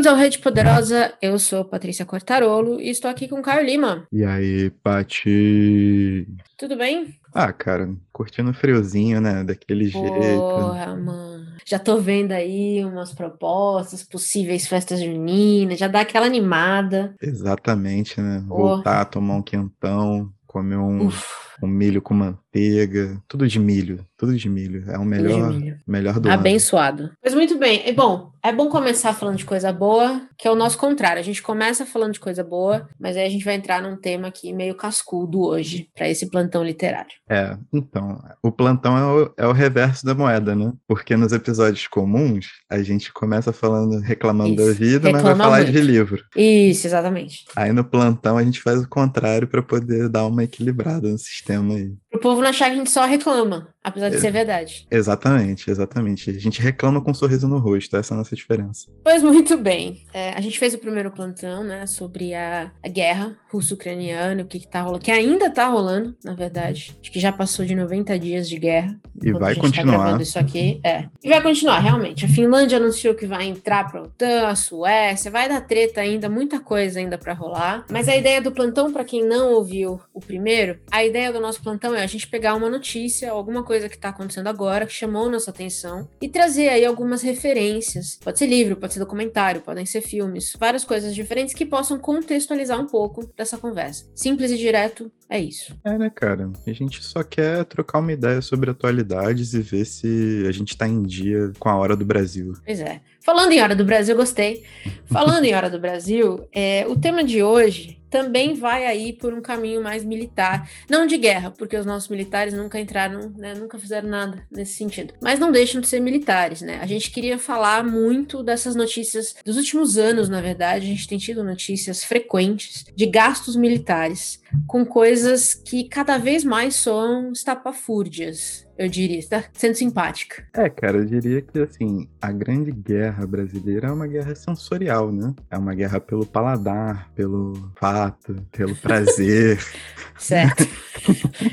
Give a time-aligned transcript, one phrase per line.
[0.00, 1.12] Bem-vindos ao Rede Poderosa.
[1.20, 4.06] Eu sou Patrícia Quartarolo e estou aqui com o Caio Lima.
[4.10, 6.26] E aí, Pati?
[6.56, 7.16] Tudo bem?
[7.34, 9.44] Ah, cara, curtindo o friozinho, né?
[9.44, 10.40] Daquele Porra, jeito.
[10.40, 11.46] Porra, mano.
[11.66, 17.14] Já tô vendo aí umas propostas, possíveis festas juninas, já dá aquela animada.
[17.20, 18.42] Exatamente, né?
[18.48, 18.76] Porra.
[18.76, 23.20] Voltar a tomar um quentão, comer um, Uf, um milho com manteiga.
[23.28, 24.84] Tudo de milho, tudo de milho.
[24.88, 25.52] É o de melhor,
[25.86, 26.34] melhor do ano.
[26.34, 27.10] Abençoado.
[27.22, 27.82] Mas muito bem.
[27.86, 31.20] É bom, é bom começar falando de coisa boa, que é o nosso contrário.
[31.20, 34.28] A gente começa falando de coisa boa, mas aí a gente vai entrar num tema
[34.28, 37.10] aqui meio cascudo hoje, para esse plantão literário.
[37.28, 40.72] É, então, o plantão é o, é o reverso da moeda, né?
[40.88, 45.44] Porque nos episódios comuns, a gente começa falando, reclamando da Isso, vida, mas vai reclama
[45.44, 45.86] falar de muito.
[45.86, 46.24] livro.
[46.34, 47.44] Isso, exatamente.
[47.54, 51.49] Aí no plantão a gente faz o contrário para poder dar uma equilibrada no sistema
[51.74, 51.96] aí.
[52.10, 54.20] Pro povo não achar que a gente só reclama, apesar de É.
[54.20, 54.86] ser verdade.
[54.90, 56.30] Exatamente, exatamente.
[56.30, 58.88] A gente reclama com um sorriso no rosto, essa é a nossa diferença.
[59.04, 60.02] Pois muito bem.
[60.12, 64.58] É, a gente fez o primeiro plantão, né, sobre a, a guerra russo-ucraniana, o que,
[64.60, 66.96] que tá rolando, que ainda tá rolando, na verdade.
[67.00, 68.98] Acho que já passou de 90 dias de guerra.
[69.22, 69.98] E vai a gente tá continuar.
[70.04, 70.80] gravando isso aqui.
[70.84, 71.08] É.
[71.22, 72.24] E vai continuar, realmente.
[72.24, 76.58] A Finlândia anunciou que vai entrar pra OTAN, a Suécia, vai dar treta ainda, muita
[76.60, 77.84] coisa ainda pra rolar.
[77.90, 81.62] Mas a ideia do plantão, pra quem não ouviu o primeiro, a ideia do nosso
[81.62, 85.30] plantão é a gente pegar uma notícia, alguma coisa que tá acontecendo agora, que chamou
[85.30, 88.18] nossa atenção, e trazer aí algumas referências.
[88.22, 92.80] Pode ser livro, pode ser documentário, podem ser filmes, várias coisas diferentes que possam contextualizar
[92.80, 94.06] um pouco dessa conversa.
[94.14, 95.78] Simples e direto, é isso.
[95.84, 96.50] É, né, cara?
[96.66, 100.88] A gente só quer trocar uma ideia sobre atualidades e ver se a gente tá
[100.88, 102.54] em dia com a hora do Brasil.
[102.66, 103.00] Pois é.
[103.20, 104.64] Falando em Hora do Brasil, gostei.
[105.04, 109.40] Falando em Hora do Brasil, é, o tema de hoje também vai aí por um
[109.40, 110.68] caminho mais militar.
[110.88, 115.14] Não de guerra, porque os nossos militares nunca entraram, né, nunca fizeram nada nesse sentido.
[115.22, 116.80] Mas não deixam de ser militares, né?
[116.82, 120.86] A gente queria falar muito dessas notícias dos últimos anos, na verdade.
[120.86, 126.76] A gente tem tido notícias frequentes de gastos militares com coisas que cada vez mais
[126.76, 128.66] soam estapafúrdias.
[128.76, 130.42] Eu diria, está sendo simpática.
[130.54, 135.34] É, cara, eu diria que, assim, a grande guerra brasileira é uma guerra sensorial, né?
[135.50, 139.62] É uma guerra pelo paladar, pelo fato, pelo prazer.
[140.16, 140.66] Certo.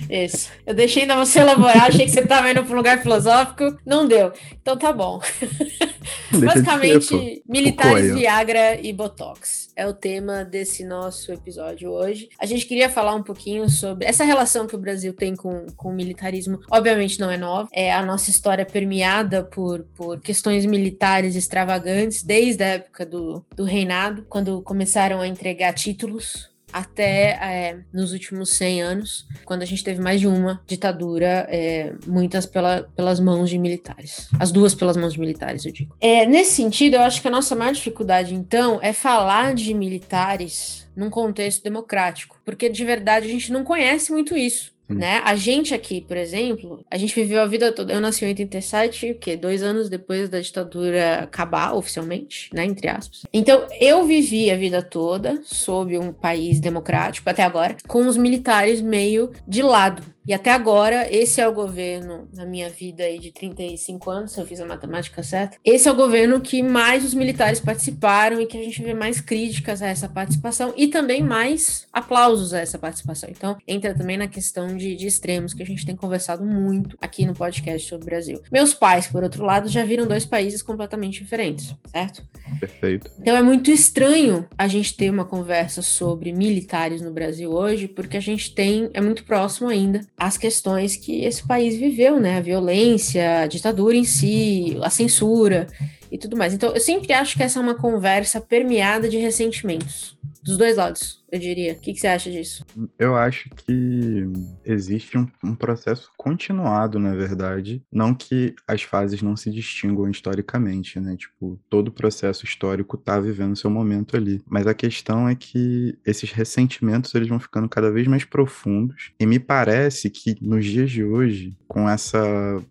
[0.09, 0.51] Isso.
[0.65, 3.77] Eu deixei ainda você elaborar, achei que você estava indo para um lugar filosófico.
[3.85, 4.31] Não deu.
[4.61, 5.21] Então tá bom.
[6.31, 8.13] Basicamente, militares.
[8.13, 9.69] Viagra e Botox.
[9.75, 12.29] É o tema desse nosso episódio hoje.
[12.39, 15.89] A gente queria falar um pouquinho sobre essa relação que o Brasil tem com, com
[15.89, 16.59] o militarismo.
[16.71, 17.69] Obviamente não é nova.
[17.71, 23.63] É a nossa história permeada por, por questões militares extravagantes, desde a época do, do
[23.63, 29.83] reinado, quando começaram a entregar títulos até é, nos últimos 100 anos, quando a gente
[29.83, 34.29] teve mais de uma ditadura, é, muitas pela, pelas mãos de militares.
[34.39, 35.95] As duas pelas mãos de militares, eu digo.
[35.99, 40.87] É, nesse sentido, eu acho que a nossa maior dificuldade, então, é falar de militares
[40.95, 44.75] num contexto democrático, porque de verdade a gente não conhece muito isso.
[44.89, 44.95] Hum.
[44.95, 45.21] Né?
[45.23, 47.93] A gente aqui, por exemplo, a gente viveu a vida toda.
[47.93, 49.35] Eu nasci em 87, o quê?
[49.35, 52.65] Dois anos depois da ditadura acabar oficialmente, né?
[52.65, 53.23] Entre aspas.
[53.33, 58.81] Então, eu vivi a vida toda sob um país democrático, até agora, com os militares
[58.81, 60.03] meio de lado.
[60.27, 64.41] E até agora, esse é o governo, na minha vida aí de 35 anos, se
[64.41, 68.45] eu fiz a matemática certa, esse é o governo que mais os militares participaram e
[68.45, 72.77] que a gente vê mais críticas a essa participação e também mais aplausos a essa
[72.77, 73.29] participação.
[73.29, 77.25] Então, entra também na questão de, de extremos, que a gente tem conversado muito aqui
[77.25, 78.41] no podcast sobre o Brasil.
[78.51, 82.21] Meus pais, por outro lado, já viram dois países completamente diferentes, certo?
[82.59, 83.09] Perfeito.
[83.17, 88.17] Então é muito estranho a gente ter uma conversa sobre militares no Brasil hoje, porque
[88.17, 92.37] a gente tem, é muito próximo ainda às questões que esse país viveu, né?
[92.37, 95.67] A violência, a ditadura em si, a censura
[96.11, 96.53] e tudo mais.
[96.53, 100.17] Então eu sempre acho que essa é uma conversa permeada de ressentimentos.
[100.41, 101.73] Dos dois lados, eu diria.
[101.73, 102.65] O que, que você acha disso?
[102.97, 104.23] Eu acho que
[104.65, 107.83] existe um, um processo continuado, na verdade.
[107.91, 111.15] Não que as fases não se distinguam historicamente, né?
[111.17, 114.41] Tipo, todo processo histórico tá vivendo seu momento ali.
[114.47, 119.11] Mas a questão é que esses ressentimentos eles vão ficando cada vez mais profundos.
[119.19, 122.19] E me parece que nos dias de hoje, com essa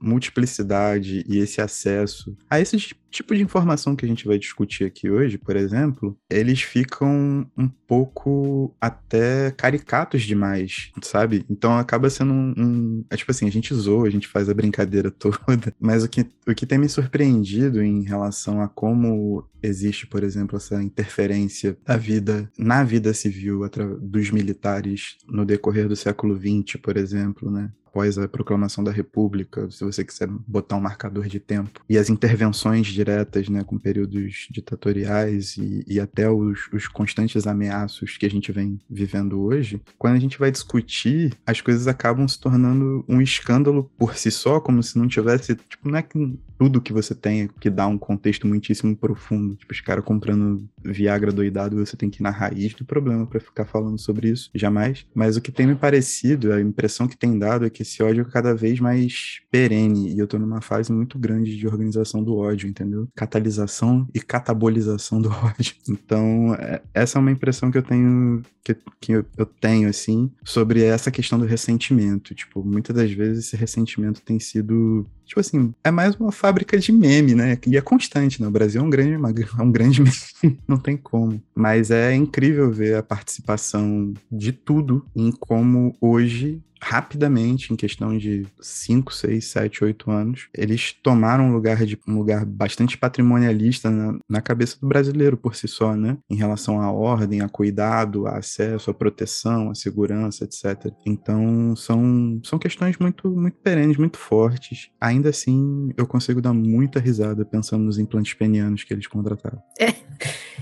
[0.00, 2.78] multiplicidade e esse acesso a esse
[3.10, 7.68] tipo de informação que a gente vai discutir aqui hoje, por exemplo, eles ficam um
[7.68, 8.45] pouco
[8.80, 11.44] até caricatos demais, sabe?
[11.50, 14.54] Então acaba sendo um, um- É tipo assim, a gente zoa, a gente faz a
[14.54, 20.06] brincadeira toda, mas o que, o que tem me surpreendido em relação a como existe,
[20.06, 23.60] por exemplo, essa interferência da vida, na vida civil
[24.00, 27.70] dos militares no decorrer do século XX, por exemplo, né?
[27.96, 32.10] Após a proclamação da República, se você quiser botar um marcador de tempo, e as
[32.10, 38.30] intervenções diretas, né, com períodos ditatoriais e, e até os, os constantes ameaços que a
[38.30, 43.22] gente vem vivendo hoje, quando a gente vai discutir, as coisas acabam se tornando um
[43.22, 46.18] escândalo por si só, como se não tivesse, tipo, não é que
[46.58, 49.54] tudo que você tem que dá um contexto muitíssimo profundo.
[49.56, 53.40] Tipo, os caras comprando Viagra doidado, você tem que ir na raiz do problema para
[53.40, 55.06] ficar falando sobre isso, jamais.
[55.14, 58.24] Mas o que tem me parecido, a impressão que tem dado é que esse ódio
[58.26, 62.68] cada vez mais perene, e eu tô numa fase muito grande de organização do ódio,
[62.68, 63.08] entendeu?
[63.14, 65.74] Catalisação e catabolização do ódio.
[65.88, 70.82] Então, é, essa é uma impressão que eu tenho, que, que eu tenho, assim, sobre
[70.82, 72.34] essa questão do ressentimento.
[72.34, 76.92] Tipo, muitas das vezes esse ressentimento tem sido tipo assim, é mais uma fábrica de
[76.92, 77.58] meme, né?
[77.66, 78.48] E é constante, né?
[78.48, 79.12] O Brasil é um grande,
[79.58, 81.42] é um grande meme, não tem como.
[81.54, 88.46] Mas é incrível ver a participação de tudo em como hoje rapidamente, em questão de
[88.60, 94.18] 5, 6, 7, 8 anos, eles tomaram um lugar, de, um lugar bastante patrimonialista na,
[94.28, 96.16] na, cabeça do brasileiro por si só, né?
[96.30, 100.92] Em relação à ordem, a cuidado, a acesso, a proteção, a segurança, etc.
[101.04, 104.90] Então, são, são questões muito, muito perenes, muito fortes.
[105.16, 109.62] Ainda assim, eu consigo dar muita risada pensando nos implantes penianos que eles contrataram.
[109.80, 109.94] É,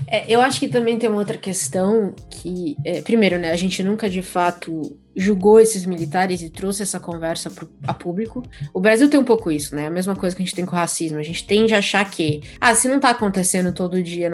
[0.07, 3.83] é, eu acho que também tem uma outra questão que, é, primeiro, né, a gente
[3.83, 8.43] nunca de fato julgou esses militares e trouxe essa conversa pro, a público.
[8.73, 9.87] O Brasil tem um pouco isso, né?
[9.87, 11.17] A mesma coisa que a gente tem com o racismo.
[11.17, 14.29] A gente tende a achar que, ah, se não tá acontecendo todo dia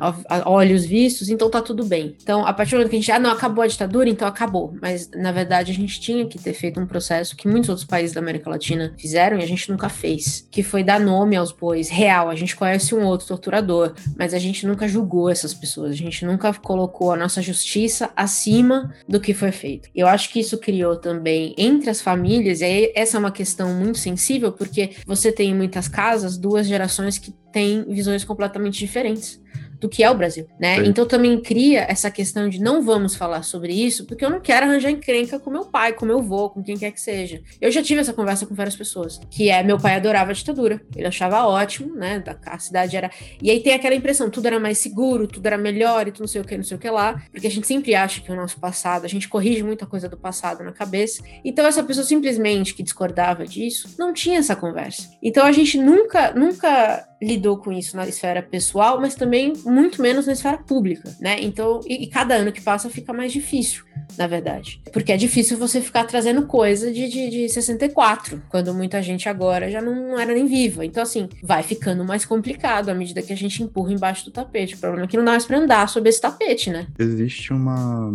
[0.00, 2.16] a, a olhos vistos, então tá tudo bem.
[2.22, 4.76] Então, a partir do momento que a gente, ah, não, acabou a ditadura, então acabou.
[4.80, 8.14] Mas, na verdade, a gente tinha que ter feito um processo que muitos outros países
[8.14, 11.88] da América Latina fizeram e a gente nunca fez, que foi dar nome aos bois
[11.88, 12.28] real.
[12.28, 15.92] A gente conhece um outro torturador, mas a gente nunca julgou essas pessoas.
[15.92, 19.88] A gente nunca colocou a nossa justiça acima do que foi feito.
[19.94, 23.72] Eu acho acho que isso criou também entre as famílias, e essa é uma questão
[23.72, 29.40] muito sensível, porque você tem em muitas casas duas gerações que têm visões completamente diferentes
[29.86, 30.76] do que é o Brasil, né?
[30.76, 30.88] Sim.
[30.88, 34.66] Então também cria essa questão de não vamos falar sobre isso, porque eu não quero
[34.66, 37.40] arranjar encrenca com meu pai, com meu avô, com quem quer que seja.
[37.60, 40.80] Eu já tive essa conversa com várias pessoas, que é meu pai adorava a ditadura,
[40.94, 42.22] ele achava ótimo, né?
[42.44, 43.10] A cidade era.
[43.40, 46.28] E aí tem aquela impressão, tudo era mais seguro, tudo era melhor e tudo não
[46.28, 48.34] sei o que, não sei o que lá, porque a gente sempre acha que o
[48.34, 51.22] nosso passado, a gente corrige muita coisa do passado na cabeça.
[51.44, 55.08] Então essa pessoa simplesmente que discordava disso não tinha essa conversa.
[55.22, 60.26] Então a gente nunca, nunca lidou com isso na esfera pessoal, mas também muito menos
[60.26, 61.36] na esfera pública, né?
[61.40, 63.84] Então, e, e, cada ano que passa fica mais difícil,
[64.18, 64.80] na verdade.
[64.92, 69.70] Porque é difícil você ficar trazendo coisa de, de, de 64, quando muita gente agora
[69.70, 70.84] já não era nem viva.
[70.84, 74.74] Então, assim, vai ficando mais complicado à medida que a gente empurra embaixo do tapete.
[74.74, 76.86] O problema é que não dá mais pra andar sobre esse tapete, né?
[76.98, 78.12] Existe uma,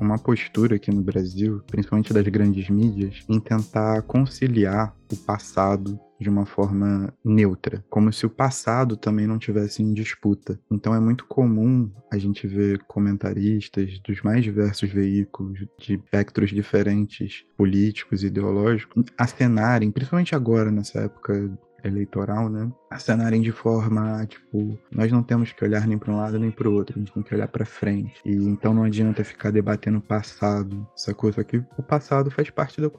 [0.00, 6.28] uma postura aqui no Brasil, principalmente das grandes mídias, em tentar conciliar o passado de
[6.28, 10.58] uma forma neutra, como se o passado também não tivesse em disputa.
[10.70, 17.44] Então é muito comum a gente ver comentaristas dos mais diversos veículos, de espectros diferentes,
[17.56, 21.50] políticos, ideológicos, acenarem, principalmente agora nessa época
[21.84, 22.70] eleitoral, né?
[22.90, 26.68] Acenarem de forma, tipo, nós não temos que olhar nem para um lado nem para
[26.68, 28.20] o outro, a gente tem que olhar para frente.
[28.24, 32.80] E então não adianta ficar debatendo o passado, essa coisa aqui, o passado faz parte
[32.80, 32.90] da,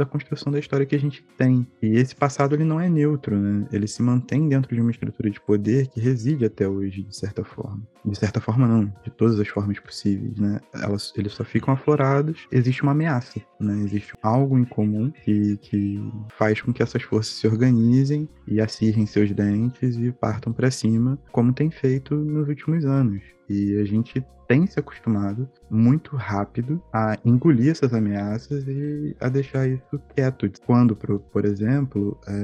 [0.00, 1.66] da construção da história que a gente tem.
[1.80, 3.66] E esse passado ele não é neutro, né?
[3.70, 7.44] Ele se mantém dentro de uma estrutura de poder que reside até hoje, de certa
[7.44, 7.82] forma.
[8.04, 10.60] De certa forma, não, de todas as formas possíveis, né?
[10.74, 13.82] Elas, eles só ficam aflorados, existe uma ameaça, né?
[13.84, 16.00] Existe algo em comum que, que
[16.36, 21.18] faz com que essas forças se organizem e acirrem seus dentes e partam para cima,
[21.30, 23.22] como tem feito nos últimos anos.
[23.50, 29.68] E a gente tem se acostumado muito rápido a engolir essas ameaças e a deixar
[29.68, 30.50] isso quieto.
[30.66, 32.34] Quando, por, exemplo, é,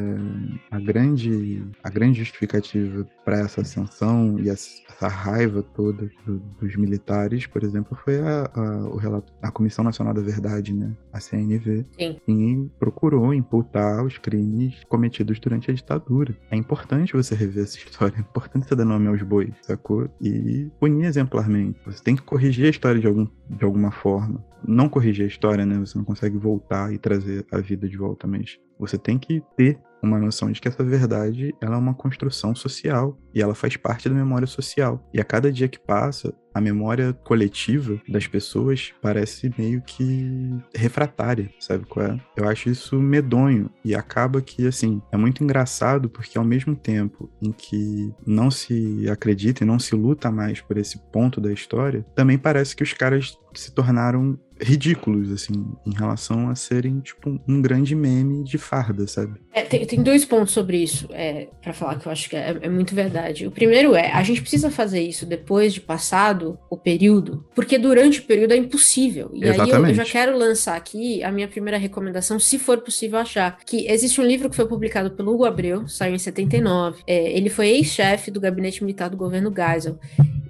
[0.71, 7.45] a, grande, a grande justificativa para essa ascensão e essa raiva toda do, dos militares,
[7.45, 10.93] por exemplo, foi a, a, o relato, a Comissão Nacional da Verdade, né?
[11.13, 12.21] a CNV, Sim.
[12.25, 16.37] que procurou imputar os crimes cometidos durante a ditadura.
[16.53, 20.09] É importante você rever essa história, é importante você dar nome aos bois, sacou?
[20.21, 21.79] E punir exemplarmente.
[21.85, 24.45] Você tem que corrigir a história de, algum, de alguma forma.
[24.67, 25.79] Não corrigir a história, né?
[25.79, 29.79] Você não consegue voltar e trazer a vida de volta, mas você tem que ter
[30.07, 34.09] uma noção de que essa verdade ela é uma construção social e ela faz parte
[34.09, 35.07] da memória social.
[35.13, 41.51] E a cada dia que passa, a memória coletiva das pessoas parece meio que refratária,
[41.61, 42.21] sabe qual é?
[42.35, 47.31] Eu acho isso medonho e acaba que, assim, é muito engraçado porque ao mesmo tempo
[47.43, 52.07] em que não se acredita e não se luta mais por esse ponto da história,
[52.15, 57.61] também parece que os caras se tornaram ridículos, assim, em relação a serem, tipo, um
[57.61, 59.41] grande meme de farda, sabe?
[59.53, 62.57] É, tem, tem, dois pontos sobre isso, é, para falar que eu acho que é,
[62.61, 63.47] é, muito verdade.
[63.47, 68.21] O primeiro é, a gente precisa fazer isso depois de passado o período, porque durante
[68.21, 69.31] o período é impossível.
[69.33, 69.75] E Exatamente.
[69.75, 73.59] aí eu, eu, já quero lançar aqui a minha primeira recomendação, se for possível achar,
[73.65, 77.03] que existe um livro que foi publicado pelo Hugo Abreu, saiu em 79.
[77.07, 79.99] É, ele foi ex-chefe do gabinete militar do governo Geisel.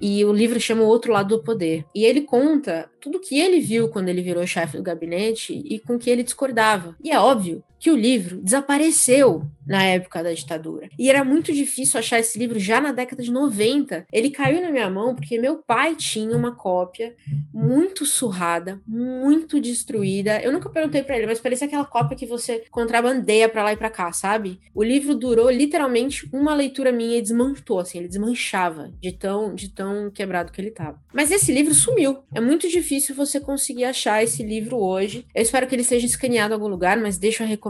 [0.01, 1.85] E o livro chama O Outro Lado do Poder.
[1.93, 5.97] E ele conta tudo que ele viu quando ele virou chefe do gabinete e com
[5.97, 6.95] que ele discordava.
[7.03, 10.89] E é óbvio que o livro desapareceu na época da ditadura.
[10.97, 14.07] E era muito difícil achar esse livro já na década de 90.
[14.11, 17.15] Ele caiu na minha mão porque meu pai tinha uma cópia
[17.53, 20.41] muito surrada, muito destruída.
[20.41, 23.77] Eu nunca perguntei para ele, mas parecia aquela cópia que você contrabandeia para lá e
[23.77, 24.59] para cá, sabe?
[24.73, 29.69] O livro durou literalmente uma leitura minha e desmanchou, assim, ele desmanchava de tão de
[29.69, 31.01] tão quebrado que ele tava.
[31.13, 32.19] Mas esse livro sumiu.
[32.33, 35.25] É muito difícil você conseguir achar esse livro hoje.
[35.35, 37.66] Eu espero que ele seja escaneado em algum lugar, mas deixo a recomendação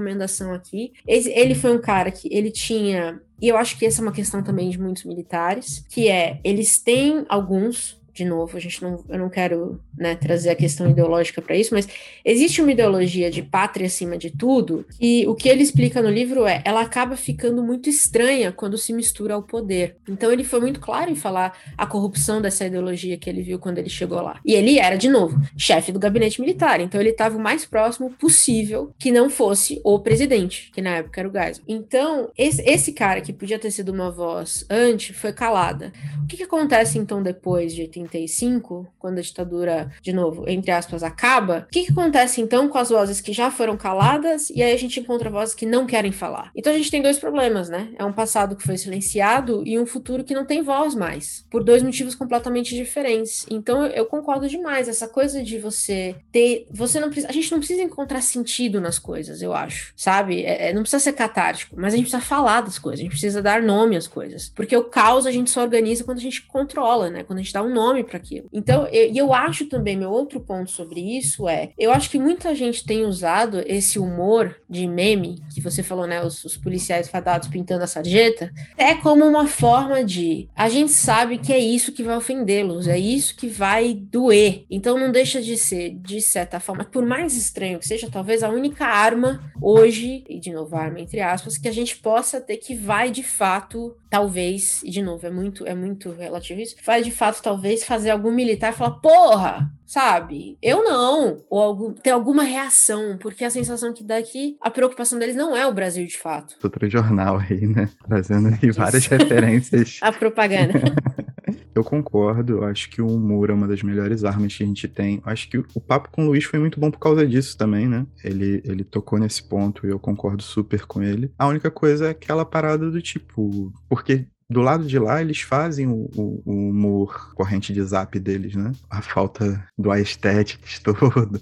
[0.54, 0.94] aqui.
[1.06, 4.42] Ele foi um cara que ele tinha e eu acho que essa é uma questão
[4.42, 9.20] também de muitos militares, que é eles têm alguns de novo, a gente não, eu
[9.20, 11.88] não quero né, trazer a questão ideológica para isso, mas
[12.26, 16.48] existe uma ideologia de pátria acima de tudo, e o que ele explica no livro
[16.48, 19.98] é, ela acaba ficando muito estranha quando se mistura ao poder.
[20.10, 23.78] Então ele foi muito claro em falar a corrupção dessa ideologia que ele viu quando
[23.78, 24.40] ele chegou lá.
[24.44, 28.10] E ele era, de novo, chefe do gabinete militar, então ele estava o mais próximo
[28.10, 31.64] possível que não fosse o presidente, que na época era o Geisel.
[31.68, 35.94] Então, esse, esse cara que podia ter sido uma voz antes foi calada.
[36.24, 40.72] O que, que acontece então depois de 80 1935, quando a ditadura, de novo, entre
[40.72, 44.64] aspas, acaba, o que, que acontece então com as vozes que já foram caladas e
[44.64, 46.52] aí a gente encontra vozes que não querem falar?
[46.56, 47.90] Então a gente tem dois problemas, né?
[47.98, 51.64] É um passado que foi silenciado e um futuro que não tem voz mais, por
[51.64, 53.46] dois motivos completamente diferentes.
[53.50, 56.68] Então eu concordo demais, essa coisa de você ter.
[56.72, 57.30] Você não precisa.
[57.30, 60.44] A gente não precisa encontrar sentido nas coisas, eu acho, sabe?
[60.44, 63.12] É, é, não precisa ser catártico, mas a gente precisa falar das coisas, a gente
[63.12, 64.52] precisa dar nome às coisas.
[64.56, 67.24] Porque o caos a gente só organiza quando a gente controla, né?
[67.24, 68.48] Quando a gente dá um nome para aquilo.
[68.52, 72.20] Então, e eu, eu acho também, meu outro ponto sobre isso é, eu acho que
[72.20, 77.10] muita gente tem usado esse humor de meme, que você falou, né, os, os policiais
[77.10, 81.92] fadados pintando a sarjeta, é como uma forma de, a gente sabe que é isso
[81.92, 84.66] que vai ofendê-los, é isso que vai doer.
[84.70, 88.50] Então não deixa de ser, de certa forma, por mais estranho que seja, talvez a
[88.50, 92.76] única arma hoje, e de novo arma entre aspas, que a gente possa ter que
[92.76, 97.12] vai de fato, talvez, e de novo, é muito, é muito relativo isso, vai de
[97.12, 100.58] fato talvez fazer algum militar falar, porra, sabe?
[100.62, 101.44] Eu não.
[101.50, 105.36] Ou algum, ter alguma reação, porque a sensação que dá é que a preocupação deles
[105.36, 106.56] não é o Brasil de fato.
[106.62, 107.90] Outro jornal aí, né?
[108.06, 110.00] Trazendo aí várias referências.
[110.04, 110.74] a propaganda.
[111.74, 115.22] Eu concordo, acho que o humor é uma das melhores armas que a gente tem.
[115.24, 118.06] Acho que o papo com o Luiz foi muito bom por causa disso também, né?
[118.24, 121.32] Ele, ele tocou nesse ponto e eu concordo super com ele.
[121.38, 125.88] A única coisa é aquela parada do tipo, porque do lado de lá, eles fazem
[125.88, 128.72] o, o, o, humor corrente de zap deles, né?
[128.90, 131.42] A falta do aesthetics todo,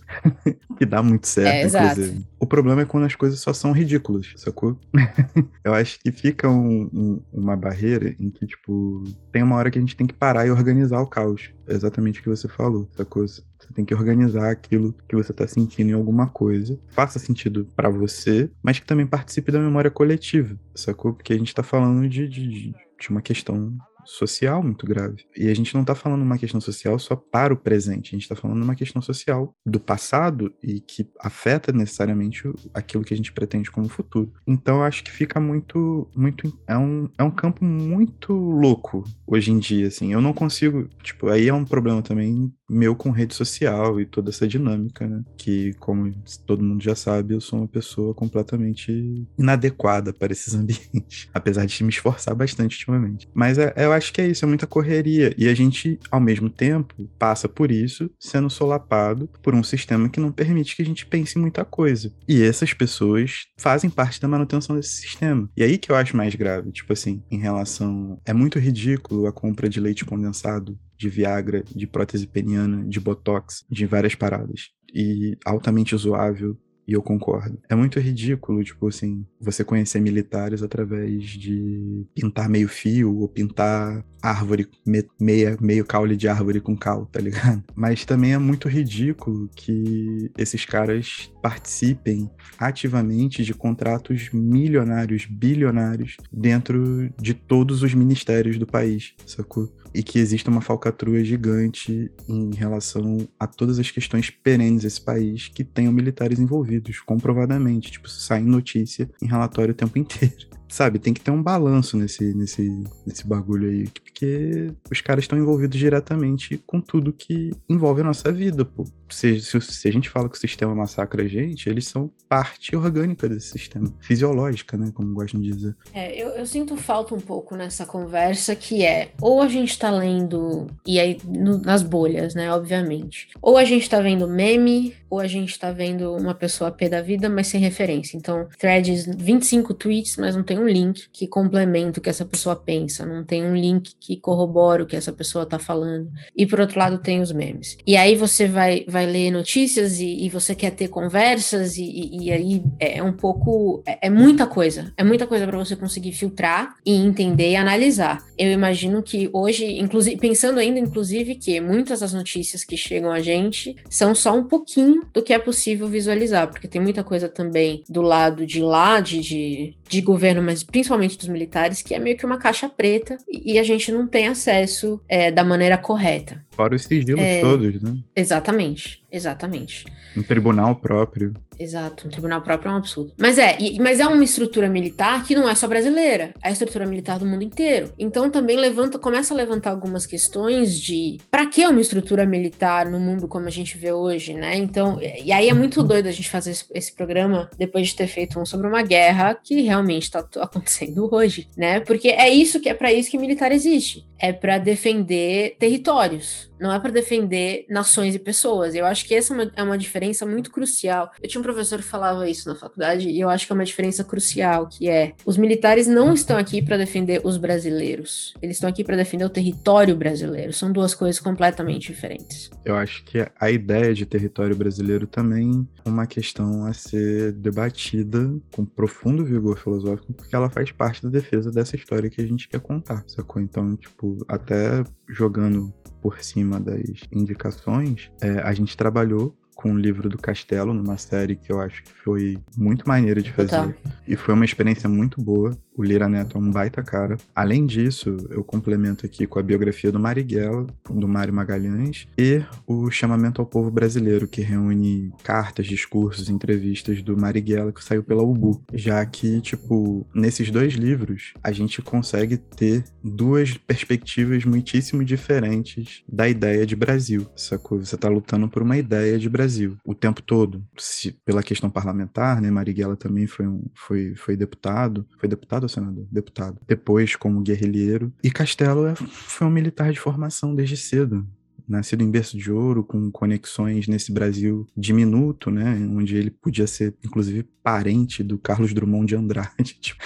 [0.77, 2.17] que dá muito certo, é, inclusive.
[2.17, 2.27] Exato.
[2.39, 4.79] O problema é quando as coisas só são ridículas, sacou?
[5.63, 9.77] Eu acho que fica um, um, uma barreira em que, tipo, tem uma hora que
[9.77, 11.51] a gente tem que parar e organizar o caos.
[11.67, 13.27] Exatamente o que você falou, sacou?
[13.27, 13.43] Você
[13.73, 16.79] tem que organizar aquilo que você tá sentindo em alguma coisa.
[16.89, 21.13] Faça sentido para você, mas que também participe da memória coletiva, sacou?
[21.13, 23.75] Porque a gente tá falando de, de, de uma questão
[24.05, 25.25] social muito grave.
[25.35, 28.23] E a gente não está falando uma questão social só para o presente, a gente
[28.23, 32.43] está falando uma questão social do passado e que afeta necessariamente
[32.73, 34.31] aquilo que a gente pretende como futuro.
[34.47, 39.59] Então acho que fica muito, muito é um, é um campo muito louco hoje em
[39.59, 40.13] dia, assim.
[40.13, 44.29] Eu não consigo, tipo, aí é um problema também meu com rede social e toda
[44.29, 45.23] essa dinâmica, né?
[45.37, 46.13] Que, como
[46.45, 51.83] todo mundo já sabe, eu sou uma pessoa completamente inadequada para esses ambientes, apesar de
[51.83, 53.27] me esforçar bastante ultimamente.
[53.33, 55.33] Mas é, eu acho que é isso, é muita correria.
[55.37, 60.19] E a gente, ao mesmo tempo, passa por isso sendo solapado por um sistema que
[60.19, 62.11] não permite que a gente pense em muita coisa.
[62.27, 65.49] E essas pessoas fazem parte da manutenção desse sistema.
[65.55, 68.19] E aí que eu acho mais grave, tipo assim, em relação.
[68.25, 73.65] É muito ridículo a compra de leite condensado de Viagra, de prótese peniana, de Botox,
[73.69, 74.71] de várias paradas.
[74.93, 77.59] E altamente usuável e eu concordo.
[77.67, 84.05] É muito ridículo, tipo assim, você conhecer militares através de pintar meio fio ou pintar
[84.21, 87.63] árvore, me, meia, meio caule de árvore com cal, tá ligado?
[87.75, 97.09] Mas também é muito ridículo que esses caras participem ativamente de contratos milionários, bilionários dentro
[97.19, 99.71] de todos os ministérios do país, sacou?
[99.95, 105.47] E que existe uma falcatrua gigante em relação a todas as questões perenes desse país
[105.47, 107.93] que tenham militares envolvidos, comprovadamente.
[107.93, 112.33] Tipo, sai notícia em relatório o tempo inteiro sabe, tem que ter um balanço nesse,
[112.33, 118.03] nesse, nesse bagulho aí, porque os caras estão envolvidos diretamente com tudo que envolve a
[118.03, 118.85] nossa vida, pô.
[119.09, 122.75] Se, se, se, a gente fala que o sistema massacra a gente, eles são parte
[122.75, 125.75] orgânica desse sistema, fisiológica, né, como gostam de dizer.
[125.93, 129.91] É, eu, eu sinto falta um pouco nessa conversa, que é, ou a gente tá
[129.91, 135.19] lendo, e aí no, nas bolhas, né, obviamente, ou a gente tá vendo meme, ou
[135.19, 138.17] a gente tá vendo uma pessoa pé da vida, mas sem referência.
[138.17, 142.55] Então, threads, 25 tweets, mas não tem um link que complementa o que essa pessoa
[142.55, 146.09] pensa, não tem um link que corrobora o que essa pessoa tá falando.
[146.35, 147.77] E por outro lado, tem os memes.
[147.85, 152.25] E aí você vai, vai ler notícias e, e você quer ter conversas, e, e,
[152.25, 153.83] e aí é um pouco.
[153.85, 154.93] É, é muita coisa.
[154.97, 158.23] É muita coisa para você conseguir filtrar e entender e analisar.
[158.37, 163.19] Eu imagino que hoje, inclusive, pensando ainda, inclusive, que muitas das notícias que chegam a
[163.19, 167.83] gente são só um pouquinho do que é possível visualizar, porque tem muita coisa também
[167.87, 172.17] do lado de lá, de, de, de governo, mas principalmente dos militares, que é meio
[172.17, 176.43] que uma caixa preta e a gente não tem acesso é, da maneira correta.
[176.51, 177.97] Fora os sigilos é, todos, né?
[178.15, 179.85] Exatamente, exatamente.
[180.15, 181.33] Um tribunal próprio.
[181.57, 183.13] Exato, um tribunal próprio é um absurdo.
[183.17, 186.51] Mas é, e, mas é uma estrutura militar que não é só brasileira, é a
[186.51, 187.93] estrutura militar do mundo inteiro.
[187.97, 192.99] Então também levanta, começa a levantar algumas questões de para que uma estrutura militar no
[192.99, 194.57] mundo como a gente vê hoje, né?
[194.57, 198.07] Então, e aí é muito doido a gente fazer esse, esse programa depois de ter
[198.07, 201.79] feito um sobre uma guerra que realmente está acontecendo hoje, né?
[201.79, 206.71] Porque é isso que é para isso que militar existe, é para defender territórios não
[206.71, 208.75] é para defender nações e pessoas.
[208.75, 211.11] Eu acho que essa é uma, é uma, diferença muito crucial.
[211.21, 213.65] Eu tinha um professor que falava isso na faculdade e eu acho que é uma
[213.65, 218.33] diferença crucial, que é os militares não estão aqui para defender os brasileiros.
[218.41, 220.53] Eles estão aqui para defender o território brasileiro.
[220.53, 222.49] São duas coisas completamente diferentes.
[222.63, 228.33] Eu acho que a ideia de território brasileiro também é uma questão a ser debatida
[228.55, 232.47] com profundo vigor filosófico, porque ela faz parte da defesa dessa história que a gente
[232.47, 233.41] quer contar, sacou?
[233.41, 235.73] Então, tipo, até jogando
[236.05, 241.35] por cima das indicações, é, a gente trabalhou com o livro do Castelo, numa série
[241.35, 243.73] que eu acho que foi muito maneira de fazer.
[243.73, 243.73] Tá.
[244.07, 245.57] E foi uma experiência muito boa.
[245.77, 247.17] O Lira Neto é um baita cara.
[247.35, 252.89] Além disso, eu complemento aqui com a biografia do Marighella, do Mário Magalhães, e o
[252.89, 258.63] Chamamento ao Povo Brasileiro, que reúne cartas, discursos, entrevistas do Marighella, que saiu pela UBU.
[258.73, 266.29] Já que, tipo, nesses dois livros, a gente consegue ter duas perspectivas muitíssimo diferentes da
[266.29, 267.79] ideia de Brasil, sacou?
[267.79, 270.63] Você tá lutando por uma ideia de Brasil o tempo todo.
[270.77, 272.49] Se, pela questão parlamentar, né?
[272.49, 275.05] Marighella também foi, um, foi, foi deputado.
[275.19, 276.07] Foi deputado ou senador?
[276.11, 276.57] Deputado.
[276.67, 278.13] Depois, como guerrilheiro.
[278.23, 281.27] E Castelo é, foi um militar de formação desde cedo
[281.67, 286.93] nascido em berço de ouro, com conexões nesse Brasil diminuto, né, onde ele podia ser,
[287.03, 290.03] inclusive, parente do Carlos Drummond de Andrade, tipo,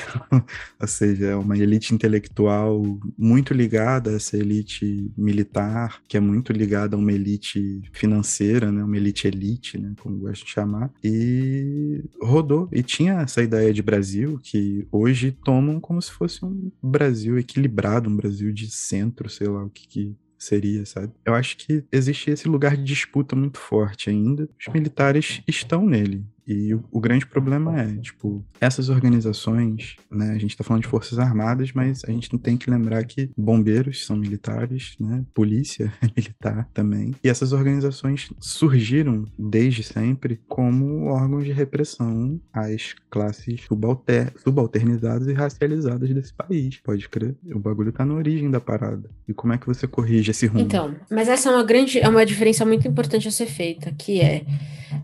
[0.79, 2.81] ou seja, é uma elite intelectual
[3.17, 8.83] muito ligada a essa elite militar, que é muito ligada a uma elite financeira, né,
[8.83, 13.81] uma elite elite, né, como gosto de chamar, e rodou, e tinha essa ideia de
[13.81, 19.47] Brasil que hoje tomam como se fosse um Brasil equilibrado, um Brasil de centro, sei
[19.47, 21.11] lá o que, que seria, sabe?
[21.25, 24.49] Eu acho que existe esse lugar de disputa muito forte ainda.
[24.59, 26.25] Os militares estão nele.
[26.49, 30.31] E o, o, grande problema é, tipo, essas organizações, né?
[30.31, 34.03] A gente tá falando de forças armadas, mas a gente tem que lembrar que bombeiros
[34.03, 35.23] são militares, né?
[35.31, 37.13] Polícia é militar também.
[37.23, 45.33] E essas organizações surgiram desde sempre como órgãos de repressão às classes subalter subalternizadas e
[45.33, 46.79] racializadas desse país.
[46.83, 47.35] Pode crer.
[47.53, 49.07] O bagulho tá na origem da parada.
[49.27, 50.61] E como é que você corrige esse rumo?
[50.61, 54.19] Então, mas essa é uma grande, é uma diferença muito importante a ser feita, que
[54.19, 54.43] é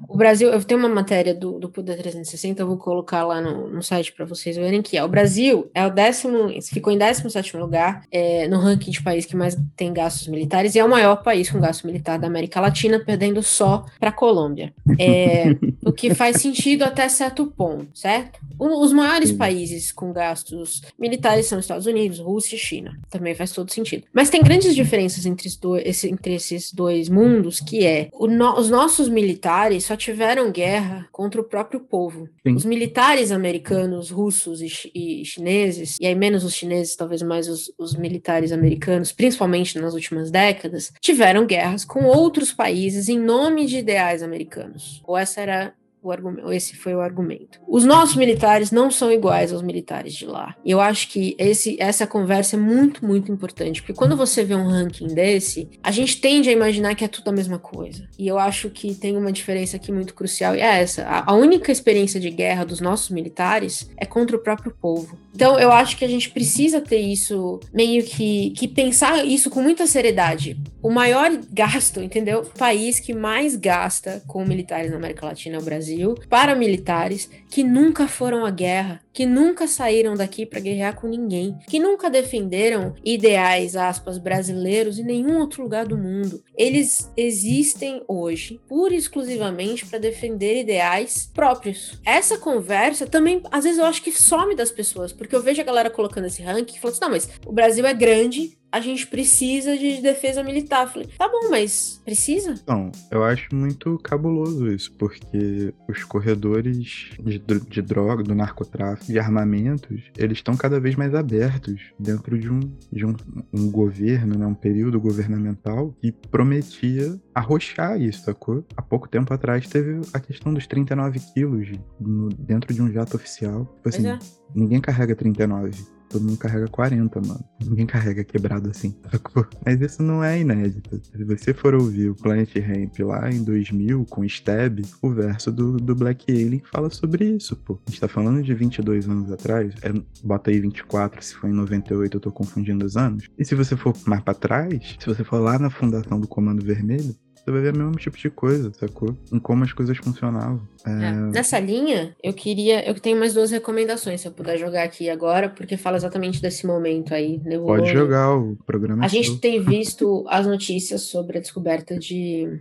[0.08, 3.68] o Brasil, eu tenho uma matéria do, do Poder 360, eu vou colocar lá no,
[3.70, 5.04] no site para vocês verem que é.
[5.04, 9.36] O Brasil é o décimo, ficou em 17 lugar é, no ranking de país que
[9.36, 13.00] mais tem gastos militares e é o maior país com gasto militar da América Latina,
[13.00, 14.74] perdendo só para a Colômbia.
[15.00, 18.40] É, o que faz sentido até certo ponto, certo?
[18.58, 22.98] os maiores países com gastos militares são Estados Unidos, Rússia e China.
[23.10, 24.06] Também faz todo sentido.
[24.14, 25.50] Mas tem grandes diferenças entre,
[25.84, 31.42] esse, entre esses dois mundos, que é no, os nossos militares só tiveram guerra contra
[31.42, 32.30] o próprio povo.
[32.46, 32.54] Sim.
[32.54, 37.74] Os militares americanos, russos e, e, chineses, e aí menos os chineses, talvez mais os,
[37.80, 43.80] os militares americanos, principalmente nas últimas décadas, tiveram guerras com outros países em nome de
[43.80, 45.02] ideais americanos.
[45.04, 45.74] Ou essa era
[46.12, 47.60] argumento, esse foi o argumento.
[47.68, 50.56] Os nossos militares não são iguais aos militares de lá.
[50.66, 54.68] Eu acho que esse, essa conversa é muito, muito importante, porque quando você vê um
[54.68, 58.08] ranking desse, a gente tende a imaginar que é tudo a mesma coisa.
[58.18, 61.04] E eu acho que tem uma diferença aqui muito crucial, e é essa.
[61.04, 65.18] A, a única experiência de guerra dos nossos militares é contra o próprio povo.
[65.34, 69.62] Então, eu acho que a gente precisa ter isso, meio que, que pensar isso com
[69.62, 70.58] muita seriedade.
[70.82, 72.42] O maior gasto, entendeu?
[72.42, 75.95] O país que mais gasta com militares na América Latina é o Brasil,
[76.30, 81.58] para militares que nunca foram à guerra, que nunca saíram daqui para guerrear com ninguém,
[81.68, 86.44] que nunca defenderam ideais, aspas, brasileiros em nenhum outro lugar do mundo.
[86.58, 92.00] Eles existem hoje pura e exclusivamente para defender ideais próprios.
[92.06, 95.66] Essa conversa também, às vezes, eu acho que some das pessoas, porque eu vejo a
[95.66, 99.08] galera colocando esse ranking e falando assim: não, mas o Brasil é grande, a gente
[99.08, 100.92] precisa de defesa militar.
[100.92, 102.56] Falei, tá bom, mas precisa?
[102.68, 109.18] Não, eu acho muito cabuloso isso, porque os corredores de, de droga, do narcotráfico, de
[109.18, 112.60] armamentos, eles estão cada vez mais abertos dentro de um,
[112.92, 113.16] de um,
[113.54, 118.66] um governo, né, um período governamental que prometia arrochar isso, sacou?
[118.76, 123.16] Há pouco tempo atrás teve a questão dos 39 quilos no, dentro de um jato
[123.16, 123.74] oficial.
[123.78, 124.20] Tipo assim, é.
[124.54, 127.44] ninguém carrega 39 todo mundo carrega 40, mano.
[127.64, 129.46] Ninguém carrega quebrado assim, sacou?
[129.66, 131.00] Mas isso não é inédito.
[131.04, 135.78] Se você for ouvir o Planet Ramp lá em 2000 com Stab, o verso do,
[135.78, 137.80] do Black Alien fala sobre isso, pô.
[137.88, 139.92] A gente tá falando de 22 anos atrás, é,
[140.24, 143.28] bota aí 24, se foi em 98 eu tô confundindo os anos.
[143.38, 146.64] E se você for mais para trás, se você for lá na fundação do Comando
[146.64, 147.16] Vermelho,
[147.46, 149.16] você vai ver o mesmo tipo de coisa, sacou?
[149.32, 150.68] Em como as coisas funcionavam.
[150.84, 150.90] É...
[150.90, 151.12] É.
[151.12, 152.84] Nessa linha, eu queria.
[152.84, 156.66] Eu tenho mais duas recomendações, se eu puder jogar aqui agora, porque fala exatamente desse
[156.66, 157.40] momento aí.
[157.46, 157.60] Né?
[157.60, 159.06] Pode jogar o programa.
[159.06, 162.60] A gente tem visto as notícias sobre a descoberta de.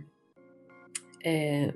[1.23, 1.73] É,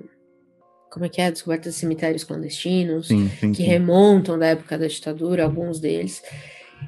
[0.88, 1.26] como é que é?
[1.26, 3.64] A descoberta de cemitérios clandestinos, sim, sim, que sim.
[3.64, 6.22] remontam da época da ditadura, alguns deles.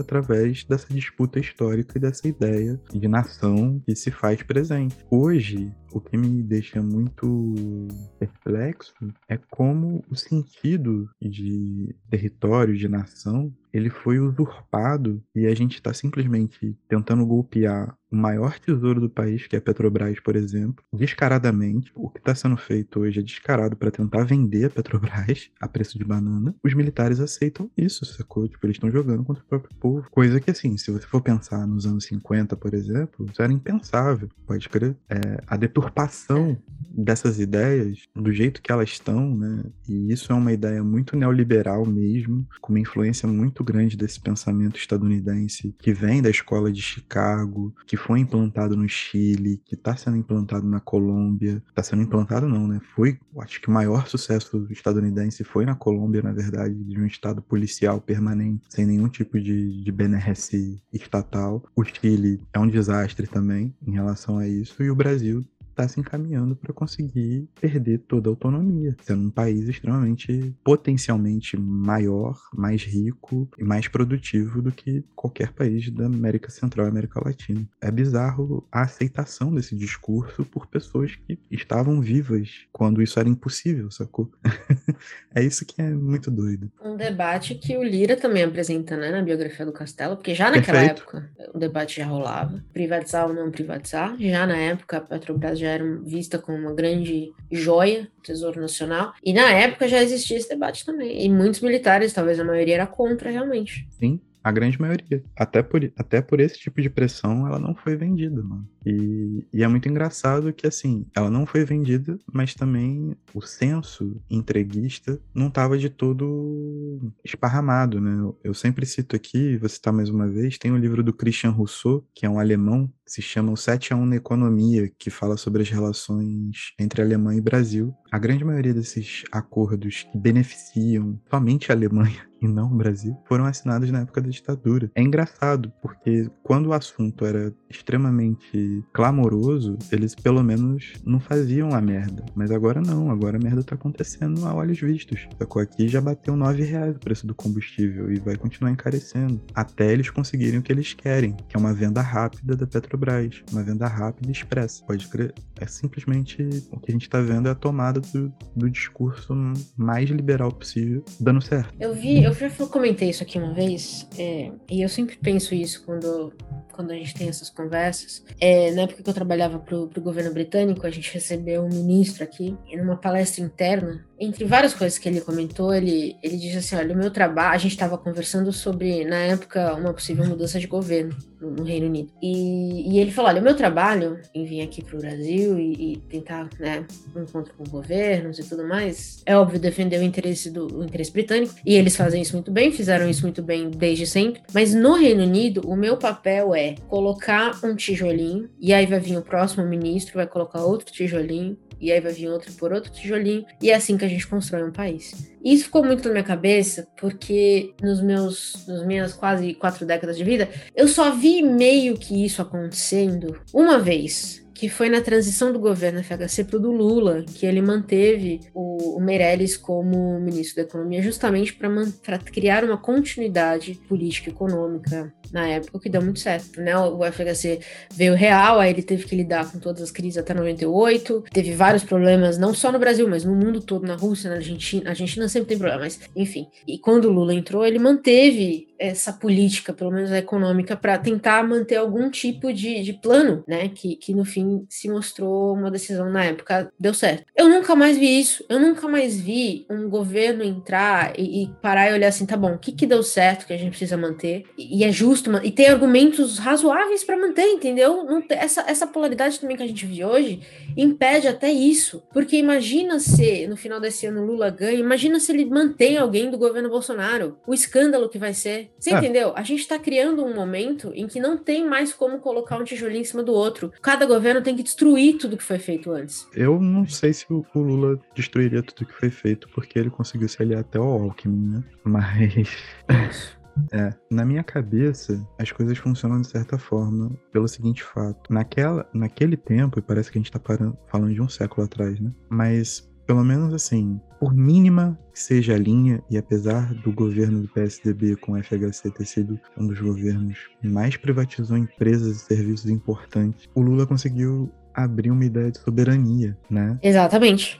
[0.00, 4.96] através dessa disputa histórica e dessa ideia de nação que se faz presente.
[5.10, 8.94] Hoje, o que me deixa muito perplexo
[9.28, 15.92] é como o sentido de território, de nação, ele foi usurpado e a gente está
[15.92, 21.92] simplesmente tentando golpear o maior tesouro do país, que é a Petrobras, por exemplo, descaradamente.
[21.94, 25.98] O que está sendo feito hoje é descarado para tentar vender a Petrobras a preço
[25.98, 26.54] de banana.
[26.64, 28.48] Os militares aceitam isso, sacou?
[28.48, 30.10] Tipo, eles estão jogando contra o próprio povo.
[30.10, 34.28] Coisa que, assim, se você for pensar nos anos 50, por exemplo, isso era impensável,
[34.46, 34.96] pode crer.
[35.08, 36.58] É, a deturpação
[36.90, 39.64] dessas ideias, do jeito que elas estão, né?
[39.88, 44.76] E isso é uma ideia muito neoliberal mesmo, com uma influência muito grande desse pensamento
[44.76, 50.16] estadunidense que vem da escola de Chicago, que foi implantado no Chile, que está sendo
[50.16, 51.62] implantado na Colômbia.
[51.68, 52.80] Está sendo implantado não, né?
[52.94, 57.42] Foi, acho que o maior sucesso estadunidense foi na Colômbia, na verdade, de um estado
[57.42, 61.62] policial permanente, sem nenhum tipo de, de BNRS estatal.
[61.76, 65.44] O Chile é um desastre também em relação a isso, e o Brasil
[65.80, 72.38] está se encaminhando para conseguir perder toda a autonomia, sendo um país extremamente potencialmente maior,
[72.54, 77.66] mais rico e mais produtivo do que qualquer país da América Central e América Latina.
[77.80, 83.90] É bizarro a aceitação desse discurso por pessoas que estavam vivas quando isso era impossível,
[83.90, 84.30] sacou?
[85.34, 86.70] é isso que é muito doido.
[86.82, 90.78] Um debate que o Lira também apresenta, né, na biografia do Castelo, porque já naquela
[90.78, 91.02] Perfeito.
[91.02, 95.69] época o debate já rolava, privatizar ou não privatizar, já na época a Petrobras já
[95.70, 99.12] era vista como uma grande joia do Tesouro Nacional.
[99.24, 101.24] E na época já existia esse debate também.
[101.24, 103.86] E muitos militares, talvez a maioria, era contra realmente.
[103.90, 105.22] Sim, a grande maioria.
[105.36, 108.68] Até por, até por esse tipo de pressão, ela não foi vendida, mano.
[108.84, 114.20] E, e, é muito engraçado que, assim, ela não foi vendida, mas também o senso
[114.30, 118.32] entreguista não estava de todo esparramado, né?
[118.42, 121.50] Eu, sempre cito aqui, vou citar mais uma vez, tem o um livro do Christian
[121.50, 125.10] Rousseau, que é um alemão, que se chama O 7 a 1 na Economia, que
[125.10, 127.94] fala sobre as relações entre Alemanha e Brasil.
[128.10, 133.44] A grande maioria desses acordos que beneficiam somente a Alemanha e não o Brasil, foram
[133.44, 134.90] assinados na época da ditadura.
[134.94, 141.80] É engraçado, porque quando o assunto era extremamente clamoroso, eles pelo menos não faziam a
[141.80, 142.24] merda.
[142.34, 145.28] Mas agora não, agora a merda tá acontecendo a olhos vistos.
[145.38, 145.62] Sacou?
[145.62, 149.40] Aqui já bateu 9 reais o preço do combustível e vai continuar encarecendo.
[149.54, 153.42] Até eles conseguirem o que eles querem, que é uma venda rápida da Petrobras.
[153.52, 154.84] Uma venda rápida e expressa.
[154.84, 155.32] Pode crer.
[155.60, 159.34] É simplesmente o que a gente tá vendo é a tomada do, do discurso
[159.76, 161.74] mais liberal possível, dando certo.
[161.78, 165.84] Eu vi, eu já comentei isso aqui uma vez, é, e eu sempre penso isso
[165.84, 166.32] quando,
[166.72, 168.24] quando a gente tem essas conversas.
[168.40, 172.24] É, na época que eu trabalhava para o governo britânico, a gente recebeu um ministro
[172.24, 176.76] aqui, e numa palestra interna, entre várias coisas que ele comentou, ele, ele disse assim:
[176.76, 177.54] olha, o meu trabalho.
[177.54, 181.86] A gente estava conversando sobre, na época, uma possível mudança de governo no, no Reino
[181.86, 182.12] Unido.
[182.20, 185.92] E, e, ele falou: olha, o meu trabalho em vir aqui para o Brasil e,
[185.92, 186.84] e, tentar, né,
[187.16, 191.10] um encontro com governos e tudo mais, é óbvio defender o interesse do o interesse
[191.10, 191.54] britânico.
[191.64, 194.42] E eles fazem isso muito bem, fizeram isso muito bem desde sempre.
[194.52, 199.16] Mas no Reino Unido, o meu papel é colocar um tijolinho, e aí vai vir
[199.16, 203.44] o próximo ministro, vai colocar outro tijolinho, e aí vai vir outro por outro tijolinho,
[203.60, 205.30] e é assim que a gente constrói um país.
[205.42, 210.16] E isso ficou muito na minha cabeça, porque nos meus, nos minhas quase quatro décadas
[210.16, 215.50] de vida, eu só vi meio que isso acontecendo uma vez, que foi na transição
[215.50, 220.56] do governo FHC para o do Lula, que ele manteve o, o Meirelles como ministro
[220.56, 226.20] da Economia, justamente para criar uma continuidade política e econômica na época, que deu muito
[226.20, 226.76] certo, né?
[226.76, 227.60] O FHC
[227.94, 231.82] veio real, aí ele teve que lidar com todas as crises até 98, teve vários
[231.82, 234.88] problemas, não só no Brasil, mas no mundo todo, na Rússia, na Argentina.
[234.88, 236.48] A Argentina sempre tem problemas, enfim.
[236.68, 241.76] E quando o Lula entrou, ele manteve essa política, pelo menos econômica, para tentar manter
[241.76, 243.68] algum tipo de, de plano, né?
[243.68, 247.24] Que, que no fim se mostrou uma decisão na época, deu certo.
[247.36, 251.90] Eu nunca mais vi isso, eu nunca mais vi um governo entrar e, e parar
[251.90, 254.44] e olhar assim, tá bom, o que, que deu certo que a gente precisa manter?
[254.56, 258.06] E, e é justo e tem argumentos razoáveis para manter, entendeu?
[258.30, 260.40] Essa, essa polaridade também que a gente vive hoje
[260.76, 262.02] impede até isso.
[262.12, 266.38] Porque imagina se no final desse ano Lula ganha, imagina se ele mantém alguém do
[266.38, 267.38] governo Bolsonaro.
[267.46, 268.69] O escândalo que vai ser.
[268.78, 268.98] Você é.
[268.98, 269.32] entendeu?
[269.36, 273.02] A gente está criando um momento em que não tem mais como colocar um tijolinho
[273.02, 273.72] em cima do outro.
[273.82, 276.26] Cada governo tem que destruir tudo que foi feito antes.
[276.34, 280.42] Eu não sei se o Lula destruiria tudo que foi feito, porque ele conseguiu se
[280.42, 281.64] aliar até ao Alckmin, né?
[281.84, 282.56] Mas.
[283.72, 288.32] É, na minha cabeça, as coisas funcionam de certa forma pelo seguinte fato.
[288.32, 292.00] Naquela, naquele tempo, e parece que a gente tá parando, falando de um século atrás,
[292.00, 292.10] né?
[292.28, 297.48] Mas, pelo menos assim, por mínima que seja a linha, e apesar do governo do
[297.48, 302.70] PSDB com o FHC ter sido um dos governos que mais privatizou empresas e serviços
[302.70, 306.78] importantes, o Lula conseguiu abrir uma ideia de soberania, né?
[306.80, 307.58] Exatamente.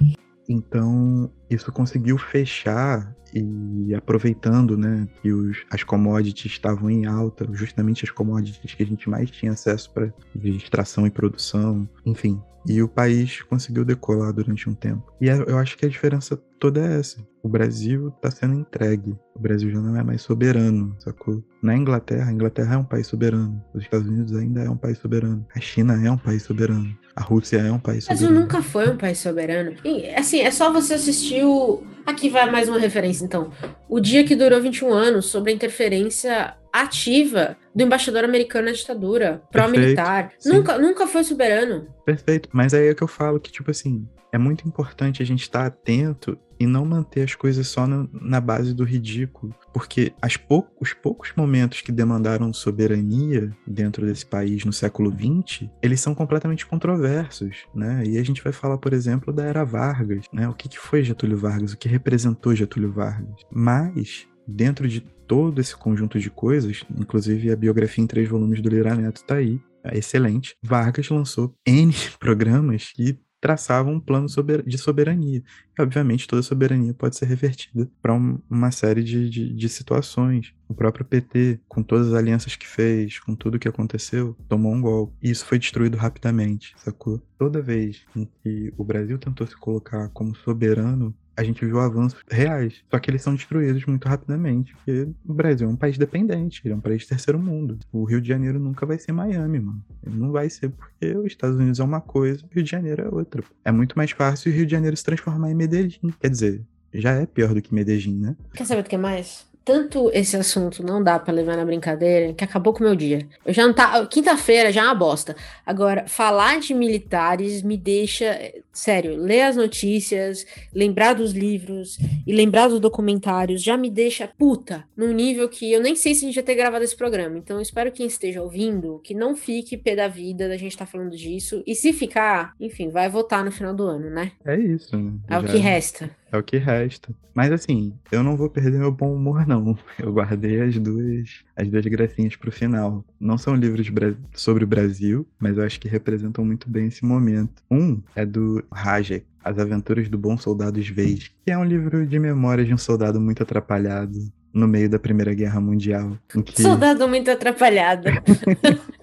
[0.49, 8.05] Então, isso conseguiu fechar e aproveitando né, que os, as commodities estavam em alta, justamente
[8.05, 10.13] as commodities que a gente mais tinha acesso para
[10.45, 12.41] extração e produção, enfim.
[12.67, 15.13] E o país conseguiu decolar durante um tempo.
[15.21, 17.17] E eu acho que a diferença toda é essa.
[17.43, 19.17] O Brasil está sendo entregue.
[19.35, 21.43] O Brasil já não é mais soberano, sacou?
[21.63, 23.65] Na Inglaterra, a Inglaterra é um país soberano.
[23.75, 25.45] Os Estados Unidos ainda é um país soberano.
[25.57, 26.95] A China é um país soberano.
[27.17, 28.27] A Rússia é um país soberano.
[28.27, 29.75] O Brasil nunca foi um país soberano.
[29.83, 31.83] E, assim, é só você assistir o.
[32.05, 33.51] Aqui vai mais uma referência, então.
[33.89, 39.43] O dia que durou 21 anos sobre a interferência ativa do embaixador americano na ditadura,
[39.51, 40.33] pró-militar.
[40.45, 41.89] Nunca, nunca foi soberano.
[42.05, 42.49] Perfeito.
[42.53, 45.67] Mas aí é que eu falo que, tipo assim, é muito importante a gente estar
[45.67, 50.13] atento e não manter as coisas só no, na base do ridículo, porque
[50.47, 56.15] pou, os poucos momentos que demandaram soberania dentro desse país no século XX, eles são
[56.15, 58.05] completamente controversos, né?
[58.07, 60.47] E a gente vai falar, por exemplo, da era Vargas, né?
[60.49, 63.41] O que, que foi Getúlio Vargas, o que representou Getúlio Vargas.
[63.51, 68.69] Mas dentro de todo esse conjunto de coisas, inclusive a biografia em três volumes do
[68.69, 70.57] Lira Neto tá aí, é excelente.
[70.63, 74.27] Vargas lançou N programas que traçavam um plano
[74.67, 75.43] de soberania.
[75.81, 80.53] Obviamente, toda soberania pode ser revertida para uma série de, de, de, situações.
[80.69, 84.81] O próprio PT, com todas as alianças que fez, com tudo que aconteceu, tomou um
[84.81, 85.15] golpe.
[85.23, 87.21] E isso foi destruído rapidamente, sacou?
[87.39, 92.23] Toda vez em que o Brasil tentou se colocar como soberano, a gente viu avanços
[92.31, 92.83] reais.
[92.91, 94.75] Só que eles são destruídos muito rapidamente.
[94.75, 97.79] Porque o Brasil é um país dependente, ele é um país terceiro mundo.
[97.91, 99.83] O Rio de Janeiro nunca vai ser Miami, mano.
[100.07, 103.03] Ele não vai ser porque os Estados Unidos é uma coisa, o Rio de Janeiro
[103.03, 103.43] é outra.
[103.65, 106.15] É muito mais fácil o Rio de Janeiro se transformar em Medellín.
[106.21, 106.63] Quer dizer,
[106.93, 108.37] já é pior do que Medellín, né?
[108.55, 109.47] Quer saber o que mais?
[109.65, 113.27] Tanto esse assunto não dá para levar na brincadeira que acabou com o meu dia.
[113.45, 114.07] Eu já não tá.
[114.07, 115.37] Quinta-feira já é uma bosta.
[115.65, 118.39] Agora, falar de militares me deixa
[118.73, 124.85] Sério, ler as notícias, lembrar dos livros e lembrar dos documentários já me deixa puta
[124.97, 127.37] num nível que eu nem sei se a gente vai ter gravado esse programa.
[127.37, 130.73] Então eu espero que quem esteja ouvindo que não fique pé da vida da gente
[130.73, 131.63] estar tá falando disso.
[131.67, 134.33] E se ficar, enfim, vai votar no final do ano, né?
[134.47, 134.97] É isso.
[134.97, 135.13] Né?
[135.29, 136.09] É o que resta.
[136.33, 137.13] É o que resta.
[137.35, 139.77] Mas assim, eu não vou perder meu bom humor, não.
[139.99, 143.05] Eu guardei as duas, as duas gracinhas pro final.
[143.19, 143.91] Não são livros
[144.35, 147.63] sobre o Brasil, mas eu acho que representam muito bem esse momento.
[147.71, 152.19] Um é do Rajek, As Aventuras do Bom Soldado Sveig, que é um livro de
[152.19, 154.19] memórias de um soldado muito atrapalhado
[154.53, 156.17] no meio da Primeira Guerra Mundial.
[156.29, 156.63] Que...
[156.63, 158.09] Soldado muito atrapalhado.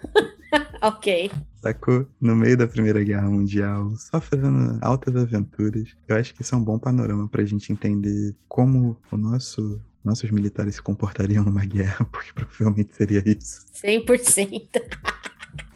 [0.81, 1.31] ok
[1.67, 2.07] sacou?
[2.19, 5.89] No meio da Primeira Guerra Mundial, só fazendo altas aventuras.
[6.07, 10.31] Eu acho que isso é um bom panorama pra gente entender como o nosso nossos
[10.31, 13.65] militares se comportariam numa guerra, porque provavelmente seria isso.
[13.73, 14.81] 100%.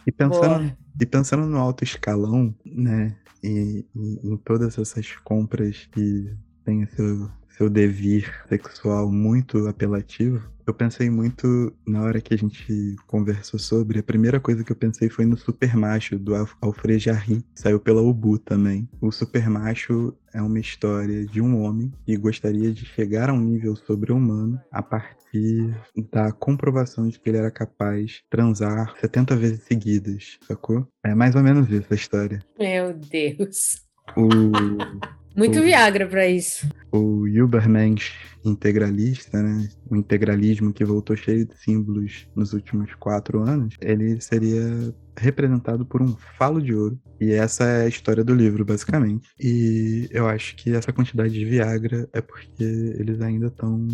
[0.08, 3.14] E pensando, e pensando no alto escalão, né,
[3.44, 6.34] e, e em todas essas compras que
[6.64, 10.42] têm seu, seu devir sexual muito apelativo,
[10.72, 14.00] eu pensei muito na hora que a gente conversou sobre.
[14.00, 17.44] A primeira coisa que eu pensei foi no Super Macho, do Alfred Jarry.
[17.54, 18.90] Saiu pela Ubu também.
[19.02, 23.42] O Super Macho é uma história de um homem que gostaria de chegar a um
[23.42, 25.76] nível sobre-humano a partir
[26.12, 30.88] da comprovação de que ele era capaz de transar 70 vezes seguidas, sacou?
[31.04, 32.40] É mais ou menos isso a história.
[32.58, 33.82] Meu Deus.
[34.16, 34.30] O.
[35.36, 36.68] Muito o, Viagra para isso.
[36.92, 38.12] O Übermensch
[38.44, 39.70] integralista, né?
[39.90, 46.02] O integralismo que voltou cheio de símbolos nos últimos quatro anos, ele seria representado por
[46.02, 47.00] um falo de ouro.
[47.20, 49.30] E essa é a história do livro, basicamente.
[49.40, 53.88] E eu acho que essa quantidade de Viagra é porque eles ainda estão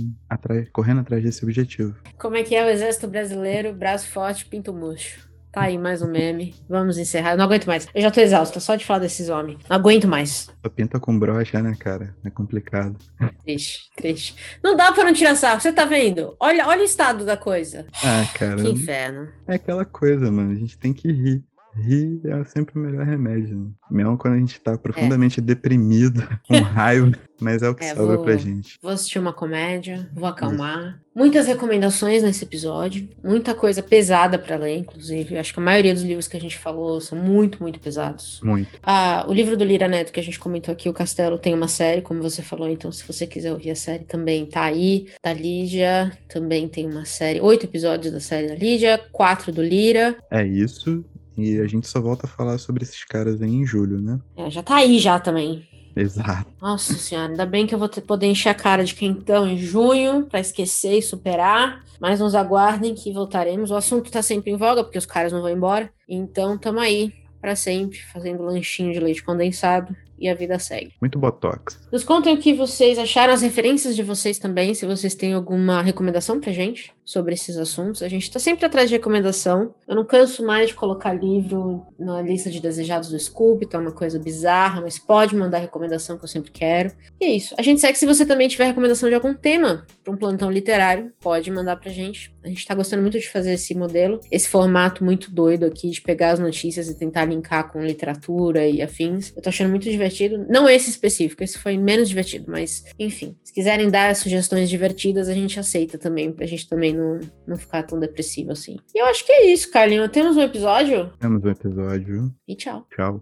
[0.72, 1.96] correndo atrás desse objetivo.
[2.18, 3.74] Como é que é o exército brasileiro?
[3.74, 5.28] Braço forte, pinto murcho.
[5.58, 6.54] Tá aí mais um meme.
[6.70, 7.32] Vamos encerrar.
[7.32, 7.88] Eu não aguento mais.
[7.96, 9.58] Eu já tô exausta só de falar desses homens.
[9.68, 10.52] Não aguento mais.
[10.64, 12.16] Só pinta com brocha, né, cara?
[12.24, 12.96] É complicado.
[13.44, 14.36] Triste, triste.
[14.64, 15.60] Não dá pra não tirar sarro.
[15.60, 16.38] Você tá vendo?
[16.40, 17.88] Olha, olha o estado da coisa.
[18.04, 18.62] Ah, cara.
[18.62, 19.30] Que inferno.
[19.48, 20.52] É aquela coisa, mano.
[20.52, 21.44] A gente tem que rir.
[21.78, 23.58] Rir é sempre o melhor remédio.
[23.58, 23.70] Né?
[23.90, 25.44] Mesmo quando a gente tá profundamente é.
[25.44, 28.78] deprimido, com raiva, mas é o que é, sobra vou, pra gente.
[28.82, 31.00] Vou assistir uma comédia, vou acalmar.
[31.16, 35.38] Muitas recomendações nesse episódio, muita coisa pesada para ler, inclusive.
[35.38, 38.40] Acho que a maioria dos livros que a gente falou são muito, muito pesados.
[38.44, 38.80] Muito.
[38.84, 41.68] Ah, o livro do Lira Neto que a gente comentou aqui, O Castelo, tem uma
[41.68, 45.08] série, como você falou, então se você quiser ouvir a série também tá aí.
[45.24, 50.16] Da Lídia também tem uma série, oito episódios da série da Lídia, quatro do Lira.
[50.30, 51.04] É isso.
[51.38, 54.20] E a gente só volta a falar sobre esses caras aí em julho, né?
[54.36, 55.68] É, já tá aí já também.
[55.96, 56.52] Exato.
[56.62, 59.48] Nossa senhora, ainda bem que eu vou ter, poder encher a cara de quem então
[59.48, 61.84] em junho, para esquecer e superar.
[62.00, 63.72] Mas nos aguardem que voltaremos.
[63.72, 65.92] O assunto tá sempre em voga, porque os caras não vão embora.
[66.08, 70.94] Então tamo aí para sempre, fazendo lanchinho de leite condensado e a vida segue.
[71.02, 71.80] Muito botox.
[71.92, 75.82] Nos contem o que vocês acharam, as referências de vocês também, se vocês têm alguma
[75.82, 78.04] recomendação pra gente sobre esses assuntos.
[78.04, 79.74] A gente tá sempre atrás de recomendação.
[79.88, 83.94] Eu não canso mais de colocar livro na lista de desejados do Scoop, tá uma
[83.94, 86.92] coisa bizarra, mas pode mandar recomendação que eu sempre quero.
[87.20, 87.56] E é isso.
[87.58, 91.14] A gente segue se você também tiver recomendação de algum tema para um plantão literário,
[91.22, 92.36] pode mandar pra gente.
[92.44, 96.02] A gente tá gostando muito de fazer esse modelo, esse formato muito doido aqui de
[96.02, 99.34] pegar as notícias e tentar linkar com literatura e afins.
[99.36, 100.46] Eu tô achando muito divertido divertido.
[100.50, 103.36] Não esse específico, esse foi menos divertido, mas enfim.
[103.44, 107.84] Se quiserem dar sugestões divertidas, a gente aceita também, pra gente também não, não ficar
[107.84, 108.78] tão depressivo assim.
[108.94, 110.10] E eu acho que é isso, Carlinhos.
[110.12, 111.12] Temos um episódio?
[111.20, 112.34] Temos um episódio.
[112.48, 112.86] E tchau.
[112.96, 113.22] Tchau.